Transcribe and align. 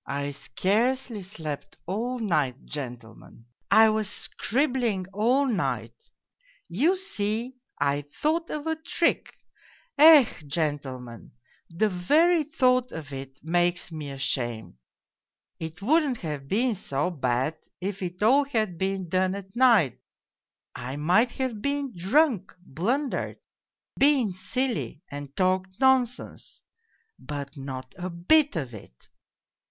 "I 0.24 0.32
scarcely 0.32 1.22
slept 1.22 1.78
all 1.86 2.18
night, 2.18 2.66
gentlemen. 2.66 3.46
I 3.70 3.88
was 3.88 4.10
scribbling 4.10 5.06
all 5.14 5.46
night: 5.46 5.94
you 6.68 6.98
see, 6.98 7.56
I 7.80 8.02
thought 8.14 8.50
of 8.50 8.66
a 8.66 8.76
trick. 8.76 9.34
Ech, 9.96 10.44
gentlemen, 10.46 11.32
the 11.70 11.88
very 11.88 12.44
thought 12.44 12.92
of 12.92 13.14
it 13.14 13.38
makes 13.42 13.90
me 13.90 14.10
ashamed. 14.10 14.74
It 15.58 15.80
wouldn't 15.80 16.18
have 16.18 16.46
been 16.46 16.74
so 16.74 17.08
bad 17.08 17.56
if 17.80 18.02
it 18.02 18.22
all 18.22 18.44
had 18.44 18.76
been 18.76 19.08
done 19.08 19.34
at 19.34 19.56
night 19.56 19.98
I 20.74 20.96
might 20.96 21.32
have 21.38 21.62
been 21.62 21.94
drunk, 21.96 22.54
blun 22.70 23.08
dered, 23.10 23.38
been 23.98 24.34
silly 24.34 25.00
and 25.10 25.34
talked 25.34 25.80
nonsense 25.80 26.62
but 27.18 27.56
not 27.56 27.94
a 27.98 28.10
bit 28.10 28.56
of 28.56 28.74
it 28.74 29.08